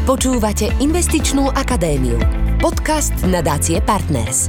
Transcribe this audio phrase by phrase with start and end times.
[0.00, 2.16] Počúvate Investičnú akadémiu.
[2.56, 4.48] Podcast nadácie Partners.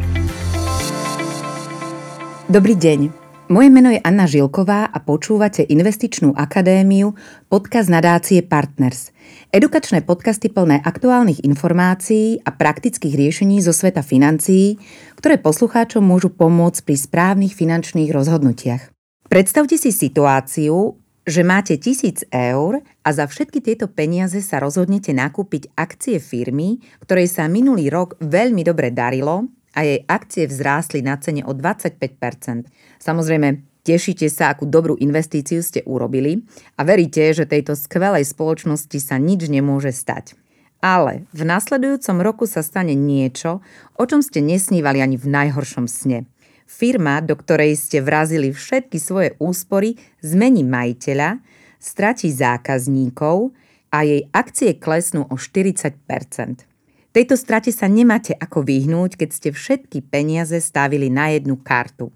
[2.48, 3.12] Dobrý deň.
[3.52, 7.20] Moje meno je Anna Žilková a počúvate Investičnú akadémiu,
[7.52, 9.12] podcast nadácie Partners.
[9.52, 14.80] Edukačné podcasty plné aktuálnych informácií a praktických riešení zo sveta financií,
[15.20, 18.88] ktoré poslucháčom môžu pomôcť pri správnych finančných rozhodnutiach.
[19.28, 25.70] Predstavte si situáciu, že máte tisíc eur a za všetky tieto peniaze sa rozhodnete nakúpiť
[25.78, 29.46] akcie firmy, ktorej sa minulý rok veľmi dobre darilo
[29.78, 32.66] a jej akcie vzrástli na cene o 25%
[33.02, 36.46] Samozrejme, tešíte sa, akú dobrú investíciu ste urobili
[36.78, 40.38] a veríte, že tejto skvelej spoločnosti sa nič nemôže stať.
[40.82, 43.62] Ale v nasledujúcom roku sa stane niečo,
[43.98, 46.26] o čom ste nesnívali ani v najhoršom sne–
[46.72, 51.44] Firma, do ktorej ste vrazili všetky svoje úspory, zmení majiteľa,
[51.84, 53.52] stratí zákazníkov
[53.92, 56.72] a jej akcie klesnú o 40%
[57.12, 62.08] Tejto strate sa nemáte ako vyhnúť, keď ste všetky peniaze stavili na jednu kartu.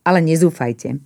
[0.00, 0.96] Ale nezúfajte.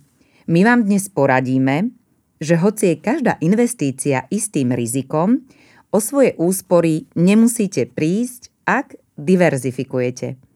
[0.47, 1.91] My vám dnes poradíme,
[2.39, 5.43] že hoci je každá investícia istým rizikom,
[5.91, 10.48] o svoje úspory nemusíte prísť, ak diverzifikujete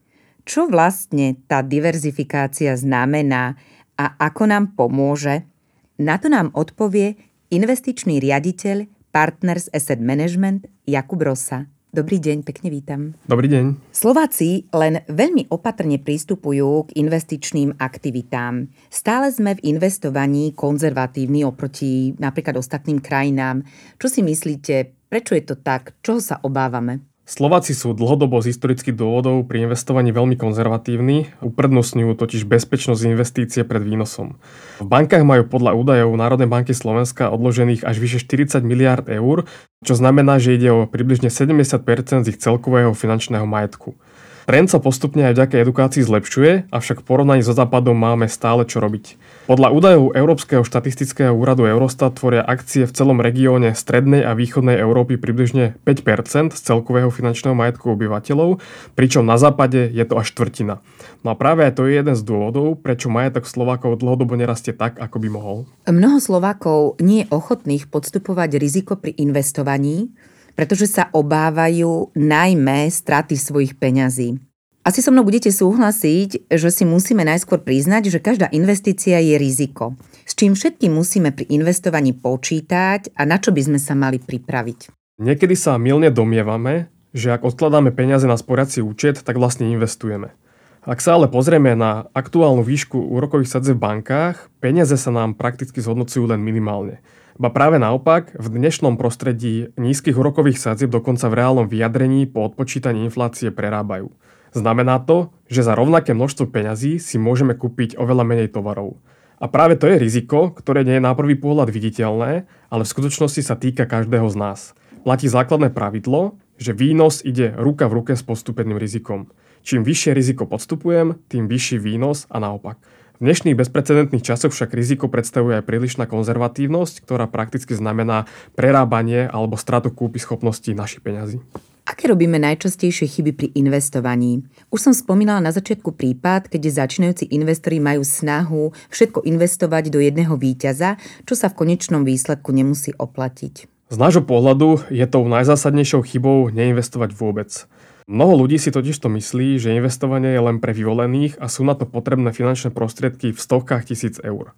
[0.43, 3.55] čo vlastne tá diverzifikácia znamená
[3.95, 5.47] a ako nám pomôže?
[5.95, 7.15] Na to nám odpovie
[7.47, 11.69] investičný riaditeľ Partners Asset Management Jakub Rosa.
[11.93, 13.13] Dobrý deň, pekne vítam.
[13.29, 13.93] Dobrý deň.
[13.93, 18.65] Slováci len veľmi opatrne pristupujú k investičným aktivitám.
[18.89, 23.61] Stále sme v investovaní konzervatívni oproti napríklad ostatným krajinám.
[24.01, 25.93] Čo si myslíte, prečo je to tak?
[26.01, 27.12] Čoho sa obávame?
[27.23, 33.79] Slováci sú dlhodobo z historických dôvodov pri investovaní veľmi konzervatívni, uprednostňujú totiž bezpečnosť investície pred
[33.79, 34.35] výnosom.
[34.83, 39.47] V bankách majú podľa údajov Národnej banky Slovenska odložených až vyše 40 miliard eur,
[39.87, 43.95] čo znamená, že ide o približne 70 z ich celkového finančného majetku.
[44.43, 48.83] Trend sa postupne aj vďaka edukácii zlepšuje, avšak v porovnaní so západom máme stále čo
[48.83, 49.15] robiť.
[49.47, 55.15] Podľa údajov Európskeho štatistického úradu Eurostat tvoria akcie v celom regióne strednej a východnej Európy
[55.15, 58.59] približne 5 z celkového finančného majetku obyvateľov,
[58.99, 60.83] pričom na západe je to až štvrtina.
[61.23, 65.23] No a práve to je jeden z dôvodov, prečo majetok Slovákov dlhodobo nerastie tak, ako
[65.23, 65.57] by mohol.
[65.87, 70.11] Mnoho Slovákov nie je ochotných podstupovať riziko pri investovaní,
[70.53, 74.37] pretože sa obávajú najmä straty svojich peňazí.
[74.83, 79.95] Asi so mnou budete súhlasiť, že si musíme najskôr priznať, že každá investícia je riziko,
[80.27, 84.91] s čím všetkým musíme pri investovaní počítať a na čo by sme sa mali pripraviť.
[85.23, 90.35] Niekedy sa milne domievame, že ak odkladáme peniaze na sporiaci účet, tak vlastne investujeme.
[90.83, 95.79] Ak sa ale pozrieme na aktuálnu výšku úrokových sadzeb v bankách, peniaze sa nám prakticky
[95.79, 96.99] zhodnocujú len minimálne.
[97.33, 103.09] Ba práve naopak, v dnešnom prostredí nízkych úrokových sadzieb dokonca v reálnom vyjadrení po odpočítaní
[103.09, 104.13] inflácie prerábajú.
[104.53, 109.01] Znamená to, že za rovnaké množstvo peňazí si môžeme kúpiť oveľa menej tovarov.
[109.41, 113.41] A práve to je riziko, ktoré nie je na prvý pohľad viditeľné, ale v skutočnosti
[113.41, 114.59] sa týka každého z nás.
[115.01, 119.33] Platí základné pravidlo, že výnos ide ruka v ruke s postupeným rizikom.
[119.65, 122.77] Čím vyššie riziko podstupujem, tým vyšší výnos a naopak.
[123.23, 129.55] V dnešných bezprecedentných časoch však riziko predstavuje aj prílišná konzervatívnosť, ktorá prakticky znamená prerábanie alebo
[129.55, 131.39] stratu kúpy schopnosti našich peňazí.
[131.87, 134.43] Aké robíme najčastejšie chyby pri investovaní?
[134.75, 140.35] Už som spomínala na začiatku prípad, keď začínajúci investori majú snahu všetko investovať do jedného
[140.35, 143.71] víťaza, čo sa v konečnom výsledku nemusí oplatiť.
[143.87, 147.71] Z nášho pohľadu je tou najzásadnejšou chybou neinvestovať vôbec.
[148.03, 151.71] Mnoho ľudí si totiž to myslí, že investovanie je len pre vyvolených a sú na
[151.71, 154.51] to potrebné finančné prostriedky v stovkách tisíc eur.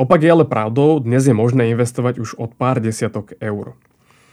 [0.00, 3.76] Opak je ale pravdou, dnes je možné investovať už od pár desiatok eur.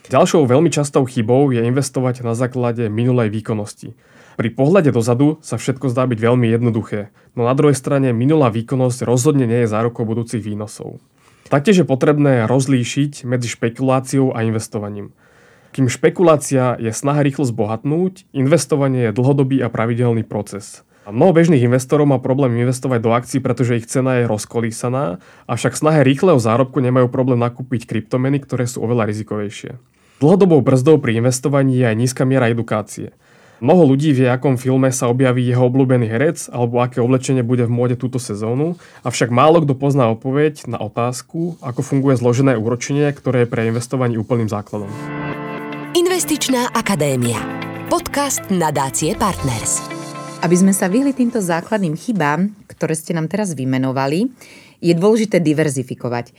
[0.07, 3.95] Ďalšou veľmi častou chybou je investovať na základe minulej výkonnosti.
[4.39, 9.03] Pri pohľade dozadu sa všetko zdá byť veľmi jednoduché, no na druhej strane minulá výkonnosť
[9.03, 11.03] rozhodne nie je zárukou budúcich výnosov.
[11.51, 15.11] Taktiež je potrebné rozlíšiť medzi špekuláciou a investovaním.
[15.73, 20.85] Kým špekulácia je snaha rýchlo zbohatnúť, investovanie je dlhodobý a pravidelný proces.
[21.01, 25.17] A mnoho bežných investorov má problém investovať do akcií, pretože ich cena je rozkolísaná,
[25.49, 29.81] avšak snahe rýchleho zárobku nemajú problém nakúpiť kryptomeny, ktoré sú oveľa rizikovejšie.
[30.21, 33.09] Dlhodobou brzdou pri investovaní je aj nízka miera edukácie.
[33.57, 37.73] Mnoho ľudí vie, akom filme sa objaví jeho obľúbený herec alebo aké oblečenie bude v
[37.73, 43.47] móde túto sezónu, avšak málo kto pozná odpoveď na otázku, ako funguje zložené úročenie, ktoré
[43.47, 45.22] je pre investovanie úplným základom.
[45.93, 47.37] Investičná akadémia.
[47.85, 49.77] Podcast nadácie Partners.
[50.41, 54.25] Aby sme sa vyhli týmto základným chybám, ktoré ste nám teraz vymenovali,
[54.81, 56.33] je dôležité diverzifikovať.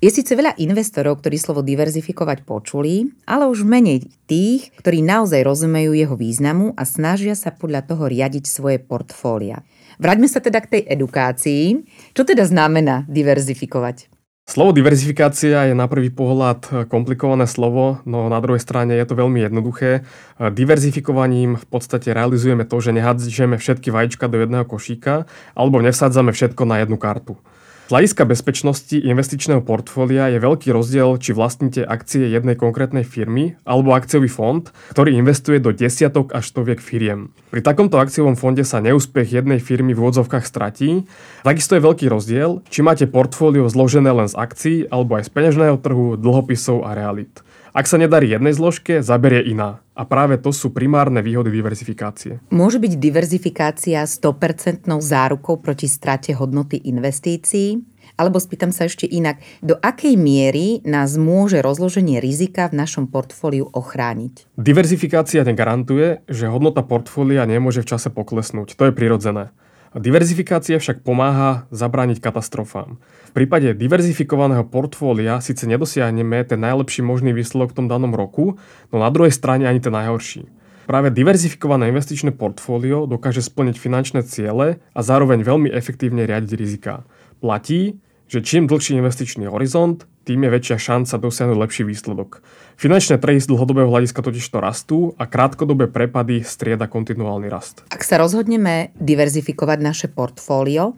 [0.00, 5.92] Je síce veľa investorov, ktorí slovo diverzifikovať počuli, ale už menej tých, ktorí naozaj rozumejú
[5.92, 9.60] jeho významu a snažia sa podľa toho riadiť svoje portfólia.
[10.00, 11.76] Vráťme sa teda k tej edukácii.
[12.16, 14.13] Čo teda znamená diverzifikovať?
[14.44, 19.40] Slovo diverzifikácia je na prvý pohľad komplikované slovo, no na druhej strane je to veľmi
[19.40, 20.04] jednoduché.
[20.36, 25.24] Diverzifikovaním v podstate realizujeme to, že nehádžeme všetky vajíčka do jedného košíka
[25.56, 27.40] alebo nevsádzame všetko na jednu kartu.
[27.84, 33.92] Z hľadiska bezpečnosti investičného portfólia je veľký rozdiel, či vlastníte akcie jednej konkrétnej firmy alebo
[33.92, 34.64] akciový fond,
[34.96, 37.28] ktorý investuje do desiatok až stoviek firiem.
[37.52, 41.04] Pri takomto akciovom fonde sa neúspech jednej firmy v úvodzovkách stratí.
[41.44, 45.76] Takisto je veľký rozdiel, či máte portfólio zložené len z akcií alebo aj z peňažného
[45.76, 47.44] trhu, dlhopisov a realit.
[47.74, 49.82] Ak sa nedarí jednej zložke, zaberie iná.
[49.98, 52.38] A práve to sú primárne výhody diverzifikácie.
[52.54, 57.82] Môže byť diverzifikácia 100% zárukou proti strate hodnoty investícií?
[58.14, 63.66] Alebo spýtam sa ešte inak, do akej miery nás môže rozloženie rizika v našom portfóliu
[63.74, 64.54] ochrániť?
[64.54, 68.78] Diverzifikácia negarantuje, že hodnota portfólia nemôže v čase poklesnúť.
[68.78, 69.50] To je prirodzené.
[69.94, 73.02] Diverzifikácia však pomáha zabrániť katastrofám.
[73.34, 78.54] Prípade diverzifikovaného portfólia síce nedosiahneme ten najlepší možný výsledok v tom danom roku,
[78.94, 80.46] no na druhej strane ani ten najhorší.
[80.86, 87.02] Práve diverzifikované investičné portfólio dokáže splniť finančné ciele a zároveň veľmi efektívne riadiť rizika.
[87.42, 87.98] Platí,
[88.30, 92.38] že čím dlhší investičný horizont, tým je väčšia šanca dosiahnuť lepší výsledok.
[92.78, 97.82] Finančné trhy z dlhodobého hľadiska totiž to rastú a krátkodobé prepady strieda kontinuálny rast.
[97.90, 100.94] Ak sa rozhodneme diverzifikovať naše portfólio,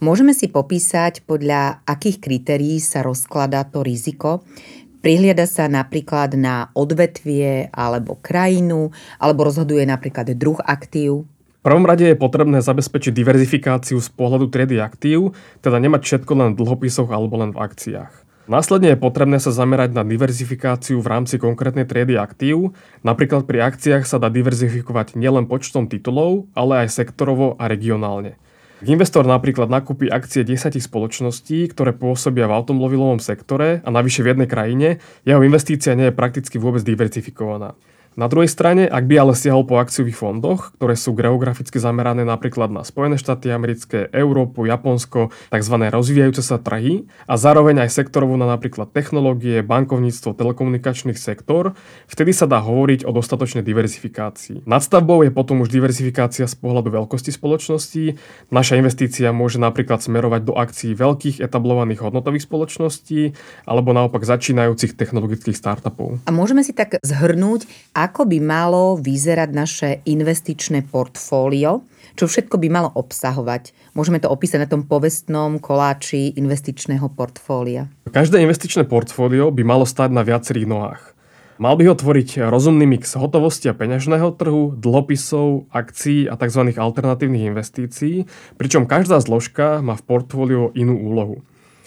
[0.00, 4.44] môžeme si popísať, podľa akých kritérií sa rozkladá to riziko.
[5.00, 8.90] Prihliada sa napríklad na odvetvie alebo krajinu,
[9.22, 11.28] alebo rozhoduje napríklad druh aktív,
[11.66, 15.34] prvom rade je potrebné zabezpečiť diverzifikáciu z pohľadu triedy aktív,
[15.66, 18.14] teda nemať všetko len v dlhopisoch alebo len v akciách.
[18.46, 22.78] Následne je potrebné sa zamerať na diverzifikáciu v rámci konkrétnej triedy aktív.
[23.02, 28.38] Napríklad pri akciách sa dá diverzifikovať nielen počtom titulov, ale aj sektorovo a regionálne.
[28.84, 34.48] Investor napríklad nakúpi akcie 10 spoločností, ktoré pôsobia v automobilovom sektore a navyše v jednej
[34.50, 34.88] krajine,
[35.24, 37.72] jeho investícia nie je prakticky vôbec diverzifikovaná.
[38.16, 42.72] Na druhej strane, ak by ale siahol po akciových fondoch, ktoré sú geograficky zamerané napríklad
[42.72, 45.76] na Spojené štáty americké, Európu, Japonsko, tzv.
[45.92, 51.76] rozvíjajúce sa trhy a zároveň aj sektorovo na napríklad technológie, bankovníctvo, telekomunikačný sektor,
[52.08, 54.64] vtedy sa dá hovoriť o dostatočnej diverzifikácii.
[54.64, 58.16] Nadstavbou je potom už diverzifikácia z pohľadu veľkosti spoločností.
[58.48, 63.36] Naša investícia môže napríklad smerovať do akcií veľkých etablovaných hodnotových spoločností
[63.68, 66.24] alebo naopak začínajúcich technologických startupov.
[66.24, 67.68] A môžeme si tak zhrnúť,
[68.06, 71.82] ako by malo vyzerať naše investičné portfólio,
[72.14, 73.74] čo všetko by malo obsahovať.
[73.98, 77.90] Môžeme to opísať na tom povestnom koláči investičného portfólia.
[78.06, 81.02] Každé investičné portfólio by malo stať na viacerých nohách.
[81.56, 86.68] Mal by ho tvoriť rozumný mix hotovosti a peňažného trhu, dlhopisov, akcií a tzv.
[86.76, 88.28] alternatívnych investícií,
[88.60, 91.40] pričom každá zložka má v portfóliu inú úlohu.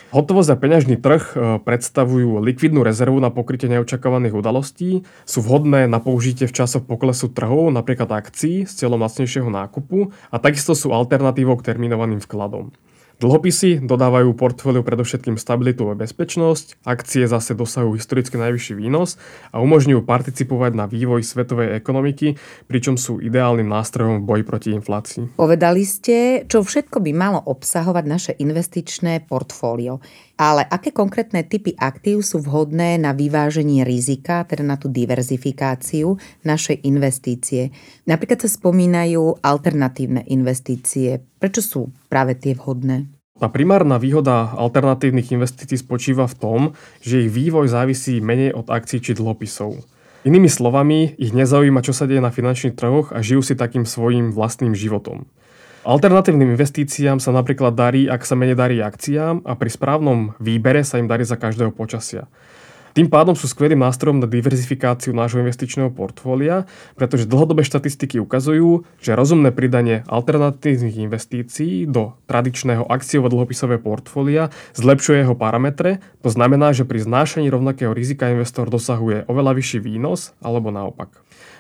[0.09, 6.01] Hotovosť a peňažný trh e, predstavujú likvidnú rezervu na pokrytie neočakávaných udalostí, sú vhodné na
[6.01, 11.61] použitie v časoch poklesu trhov, napríklad akcií s cieľom lacnejšieho nákupu a takisto sú alternatívou
[11.61, 12.73] k terminovaným vkladom.
[13.19, 19.19] Dlhopisy dodávajú portfóliu predovšetkým stabilitu a bezpečnosť, akcie zase dosahujú historicky najvyšší výnos
[19.51, 22.39] a umožňujú participovať na vývoj svetovej ekonomiky,
[22.71, 25.35] pričom sú ideálnym nástrojom v boji proti inflácii.
[25.35, 29.99] Povedali ste, čo všetko by malo obsahovať naše investičné portfólio.
[30.39, 36.15] Ale aké konkrétne typy aktív sú vhodné na vyváženie rizika, teda na tú diverzifikáciu
[36.47, 37.75] našej investície?
[38.07, 41.19] Napríklad sa spomínajú alternatívne investície.
[41.43, 43.18] Prečo sú práve tie vhodné?
[43.39, 46.59] Tá primárna výhoda alternatívnych investícií spočíva v tom,
[46.99, 49.79] že ich vývoj závisí menej od akcií či dlhopisov.
[50.27, 54.35] Inými slovami, ich nezaujíma, čo sa deje na finančných trhoch a žijú si takým svojim
[54.35, 55.23] vlastným životom.
[55.87, 60.99] Alternatívnym investíciám sa napríklad darí, ak sa menej darí akciám a pri správnom výbere sa
[60.99, 62.27] im darí za každého počasia.
[62.97, 66.65] Tým pádom sú skvelým nástrojom na diverzifikáciu nášho investičného portfólia,
[66.97, 75.37] pretože dlhodobé štatistiky ukazujú, že rozumné pridanie alternatívnych investícií do tradičného akciovo-dlhopisového portfólia zlepšuje jeho
[75.37, 81.13] parametre, to znamená, že pri znášaní rovnakého rizika investor dosahuje oveľa vyšší výnos alebo naopak.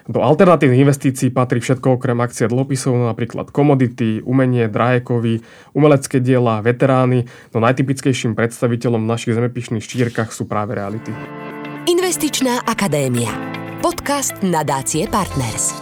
[0.09, 5.45] Do alternatívnych investícií patrí všetko okrem akcie dlhopisov, napríklad komodity, umenie, drahé kovy,
[5.77, 11.13] umelecké diela, veterány, no najtypickejším predstaviteľom v našich zemepišných štírkach sú práve reality.
[11.85, 13.29] Investičná akadémia.
[13.85, 15.77] Podcast nadácie Partners.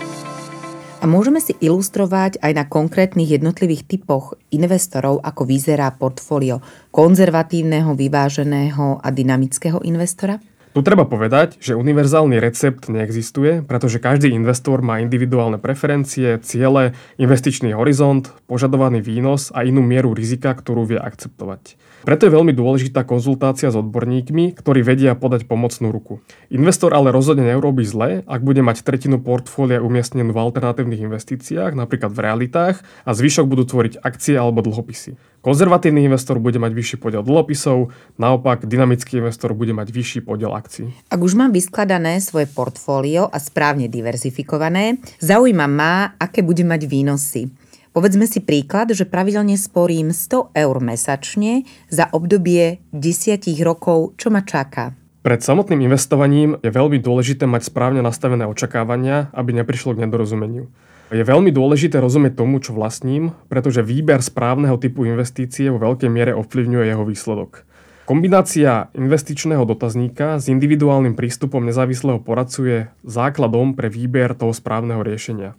[0.99, 6.59] A môžeme si ilustrovať aj na konkrétnych jednotlivých typoch investorov, ako vyzerá portfólio
[6.91, 10.35] konzervatívneho, vyváženého a dynamického investora?
[10.77, 17.73] Tu treba povedať, že univerzálny recept neexistuje, pretože každý investor má individuálne preferencie, ciele, investičný
[17.73, 21.81] horizont, požadovaný výnos a inú mieru rizika, ktorú vie akceptovať.
[22.05, 26.21] Preto je veľmi dôležitá konzultácia s odborníkmi, ktorí vedia podať pomocnú ruku.
[26.53, 32.13] Investor ale rozhodne neurobí zle, ak bude mať tretinu portfólia umiestnenú v alternatívnych investíciách, napríklad
[32.13, 35.17] v realitách, a zvyšok budú tvoriť akcie alebo dlhopisy.
[35.47, 40.91] Konzervatívny investor bude mať vyšší podiel dlhopisov, naopak dynamický investor bude mať vyšší podiel akcií.
[41.07, 47.47] Ak už mám vyskladané svoje portfólio a správne diverzifikované, zaujíma ma, aké bude mať výnosy.
[47.95, 54.43] Povedzme si príklad, že pravidelne sporím 100 eur mesačne za obdobie 10 rokov, čo ma
[54.43, 54.99] čaká.
[55.23, 60.67] Pred samotným investovaním je veľmi dôležité mať správne nastavené očakávania, aby neprišlo k nedorozumeniu.
[61.07, 66.35] Je veľmi dôležité rozumieť tomu, čo vlastním, pretože výber správneho typu investície vo veľkej miere
[66.35, 67.63] ovplyvňuje jeho výsledok.
[68.03, 75.55] Kombinácia investičného dotazníka s individuálnym prístupom nezávislého poradcu je základom pre výber toho správneho riešenia.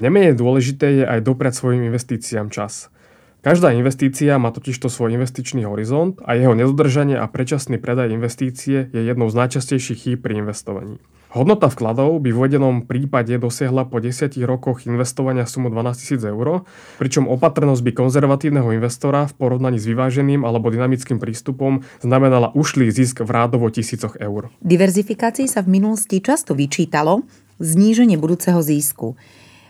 [0.00, 2.92] Nemenej dôležité je aj dopriať svojim investíciám čas.
[3.40, 9.00] Každá investícia má totižto svoj investičný horizont a jeho nedodržanie a predčasný predaj investície je
[9.00, 11.00] jednou z najčastejších chýb pri investovaní.
[11.36, 16.64] Hodnota vkladov by v uvedenom prípade dosiahla po 10 rokoch investovania sumu 12 000 eur,
[16.96, 23.20] pričom opatrnosť by konzervatívneho investora v porovnaní s vyváženým alebo dynamickým prístupom znamenala ušlý zisk
[23.20, 24.48] v rádovo tisícoch eur.
[24.64, 27.20] Diverzifikácii sa v minulosti často vyčítalo
[27.60, 29.20] zníženie budúceho zisku.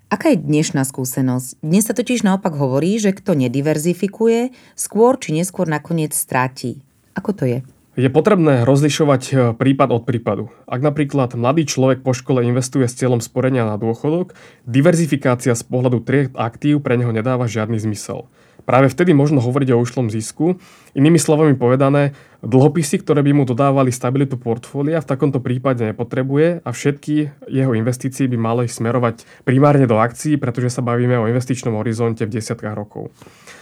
[0.07, 1.67] Aká je dnešná skúsenosť?
[1.67, 6.79] Dnes sa totiž naopak hovorí, že kto nediverzifikuje, skôr či neskôr nakoniec stráti.
[7.19, 7.59] Ako to je?
[7.97, 10.53] Je potrebné rozlišovať e, prípad od prípadu.
[10.69, 14.37] Ak napríklad mladý človek po škole investuje s cieľom sporenia na dôchodok,
[14.69, 18.29] diverzifikácia z pohľadu tried aktív pre neho nedáva žiadny zmysel.
[18.69, 20.61] Práve vtedy možno hovoriť o ušlom zisku.
[20.93, 22.13] Inými slovami povedané,
[22.47, 28.31] dlhopisy, ktoré by mu dodávali stabilitu portfólia, v takomto prípade nepotrebuje a všetky jeho investície
[28.31, 33.11] by mali smerovať primárne do akcií, pretože sa bavíme o investičnom horizonte v desiatkách rokov.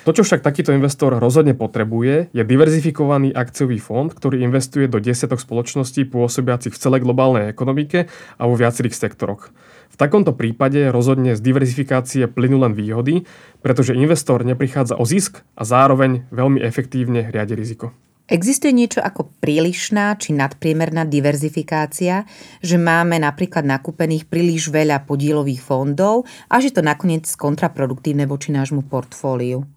[0.04, 5.40] To, čo však takýto investor rozhodne potrebuje, je diverzifikovaný akciový fond, ktorý investuje do desiatok
[5.40, 9.48] spoločností pôsobiacich v celej globálnej ekonomike a vo viacerých sektoroch.
[9.94, 13.24] V takomto prípade rozhodne z diverzifikácie plynú len výhody,
[13.62, 17.94] pretože investor neprichádza o zisk a zároveň veľmi efektívne riadi riziko.
[18.25, 22.25] Existuje niečo ako prílišná či nadpriemerná diverzifikácia,
[22.64, 28.88] že máme napríklad nakúpených príliš veľa podielových fondov a že to nakoniec kontraproduktívne voči nášmu
[28.88, 29.69] portfóliu?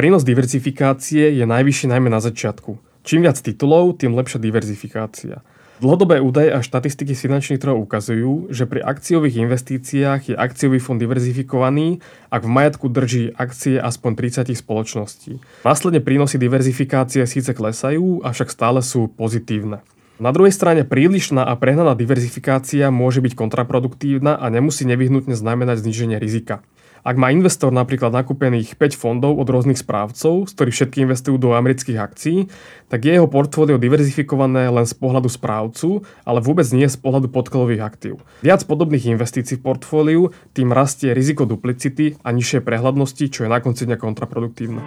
[0.00, 2.80] Prínos diverzifikácie je najvyšší najmä na začiatku.
[3.04, 5.44] Čím viac titulov, tým lepšia diverzifikácia.
[5.80, 11.00] Dlhodobé údaje a štatistiky z finančných trhov ukazujú, že pri akciových investíciách je akciový fond
[11.00, 15.40] diverzifikovaný, ak v majetku drží akcie aspoň 30 spoločností.
[15.64, 19.80] Následne prínosy diverzifikácie síce klesajú, avšak stále sú pozitívne.
[20.20, 26.20] Na druhej strane prílišná a prehnaná diverzifikácia môže byť kontraproduktívna a nemusí nevyhnutne znamenať zníženie
[26.20, 26.60] rizika.
[27.00, 31.56] Ak má investor napríklad nakúpených 5 fondov od rôznych správcov, z ktorých všetky investujú do
[31.56, 32.38] amerických akcií,
[32.92, 37.82] tak je jeho portfólio diverzifikované len z pohľadu správcu, ale vôbec nie z pohľadu podkladových
[37.82, 38.14] aktív.
[38.44, 43.64] Viac podobných investícií v portfóliu, tým rastie riziko duplicity a nižšie prehľadnosti, čo je na
[43.64, 44.82] konci dňa kontraproduktívne.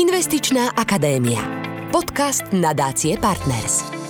[0.00, 1.44] Investičná akadémia.
[1.92, 4.01] Podcast nadácie Partners.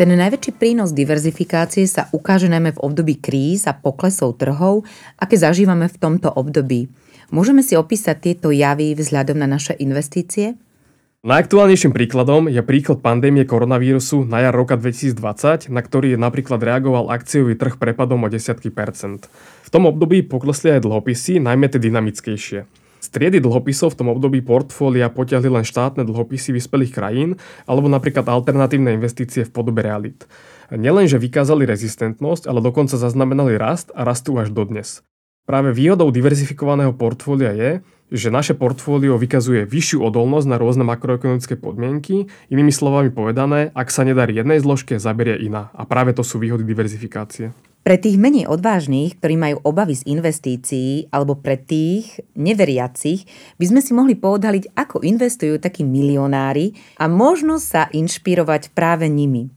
[0.00, 4.88] Ten najväčší prínos diverzifikácie sa ukáže najmä v období kríz a poklesov trhov,
[5.20, 6.88] aké zažívame v tomto období.
[7.28, 10.56] Môžeme si opísať tieto javy vzhľadom na naše investície?
[11.20, 17.60] Najaktuálnejším príkladom je príklad pandémie koronavírusu na jar roka 2020, na ktorý napríklad reagoval akciový
[17.60, 19.28] trh prepadom o desiatky percent.
[19.60, 22.64] V tom období poklesli aj dlhopisy, najmä tie dynamickejšie.
[23.10, 27.30] Triedy dlhopisov v tom období portfólia potiahli len štátne dlhopisy vyspelých krajín
[27.66, 30.30] alebo napríklad alternatívne investície v podobe realit.
[30.70, 35.02] Nielenže vykázali rezistentnosť, ale dokonca zaznamenali rast a rastú až dodnes.
[35.42, 37.70] Práve výhodou diverzifikovaného portfólia je,
[38.14, 44.06] že naše portfólio vykazuje vyššiu odolnosť na rôzne makroekonomické podmienky, inými slovami povedané, ak sa
[44.06, 45.74] nedarí jednej zložke, zaberie iná.
[45.74, 47.50] A práve to sú výhody diverzifikácie.
[47.80, 53.24] Pre tých menej odvážnych, ktorí majú obavy z investícií, alebo pre tých neveriacich,
[53.56, 59.48] by sme si mohli poodhaliť, ako investujú takí milionári a možno sa inšpirovať práve nimi.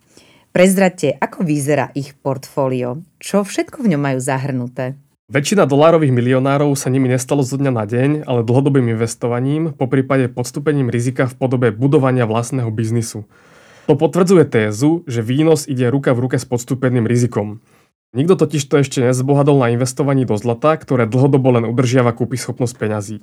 [0.55, 4.95] Prezrate, ako vyzerá ich portfólio, čo všetko v ňom majú zahrnuté.
[5.27, 10.31] Väčšina dolárových milionárov sa nimi nestalo zo dňa na deň, ale dlhodobým investovaním, po prípade
[10.31, 13.27] podstupením rizika v podobe budovania vlastného biznisu.
[13.91, 17.59] To potvrdzuje tézu, že výnos ide ruka v ruke s podstúpeným rizikom.
[18.13, 22.77] Nikto totiž to ešte nezbohadol na investovaní do zlata, ktoré dlhodobo len udržiava kúpy schopnosť
[22.77, 23.17] peňazí.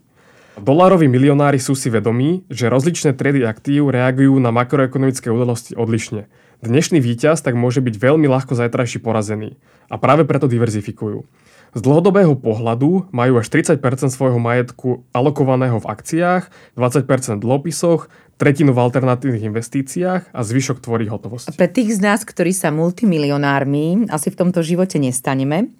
[0.58, 6.26] Dolároví milionári sú si vedomí, že rozličné triedy aktív reagujú na makroekonomické udalosti odlišne.
[6.58, 9.54] Dnešný víťaz tak môže byť veľmi ľahko zajtrajší porazený
[9.86, 11.22] a práve preto diverzifikujú.
[11.70, 13.78] Z dlhodobého pohľadu majú až 30%
[14.10, 18.10] svojho majetku alokovaného v akciách, 20% v dlhopisoch,
[18.40, 21.54] tretinu v alternatívnych investíciách a zvyšok tvorí hotovosť.
[21.54, 25.70] Pre tých z nás, ktorí sa multimilionármi asi v tomto živote nestaneme,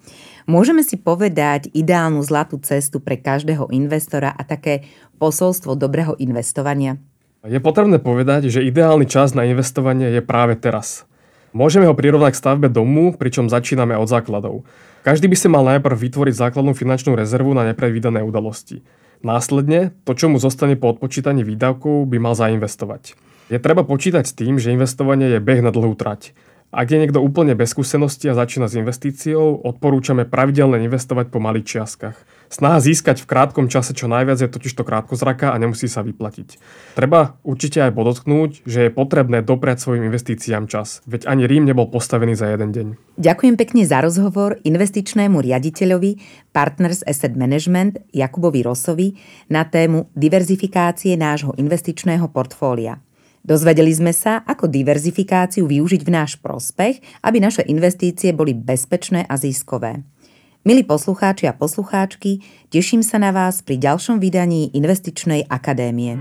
[0.47, 4.87] môžeme si povedať ideálnu zlatú cestu pre každého investora a také
[5.19, 7.01] posolstvo dobrého investovania?
[7.41, 11.09] Je potrebné povedať, že ideálny čas na investovanie je práve teraz.
[11.51, 14.63] Môžeme ho prirovnať k stavbe domu, pričom začíname od základov.
[15.03, 18.87] Každý by si mal najprv vytvoriť základnú finančnú rezervu na nepredvídané udalosti.
[19.27, 23.19] Následne, to, čo mu zostane po odpočítaní výdavkov, by mal zainvestovať.
[23.51, 26.33] Je treba počítať s tým, že investovanie je beh na dlhú trať.
[26.71, 31.67] Ak je niekto úplne bez skúsenosti a začína s investíciou, odporúčame pravidelne investovať po malých
[31.67, 32.15] čiastkach.
[32.51, 36.59] Snaha získať v krátkom čase čo najviac je totiž to krátkozraka a nemusí sa vyplatiť.
[36.99, 41.87] Treba určite aj podotknúť, že je potrebné dopriať svojim investíciám čas, veď ani Rím nebol
[41.87, 42.87] postavený za jeden deň.
[43.23, 46.19] Ďakujem pekne za rozhovor investičnému riaditeľovi
[46.51, 49.15] Partners Asset Management Jakubovi Rosovi
[49.47, 52.99] na tému diverzifikácie nášho investičného portfólia.
[53.41, 59.39] Dozvedeli sme sa, ako diverzifikáciu využiť v náš prospech, aby naše investície boli bezpečné a
[59.39, 60.05] ziskové.
[60.61, 66.21] Milí poslucháči a poslucháčky, teším sa na vás pri ďalšom vydaní Investičnej akadémie.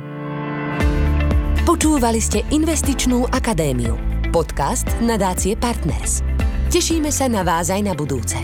[1.68, 4.00] Počúvali ste Investičnú akadémiu,
[4.32, 6.24] podcast nadácie Partners.
[6.72, 8.40] Tešíme sa na vás aj na budúce.